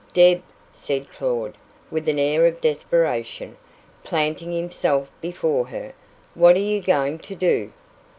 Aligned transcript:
"Deb," 0.13 0.41
said 0.73 1.07
Claud, 1.09 1.55
with 1.91 2.09
an 2.09 2.17
air 2.17 2.47
of 2.47 2.59
desperation, 2.59 3.55
planting 4.03 4.51
himself 4.51 5.11
before 5.21 5.67
her, 5.67 5.93
"what 6.33 6.55
are 6.55 6.65
you 6.65 6.81
going 6.81 7.19
to 7.19 7.35
do?" 7.35 7.71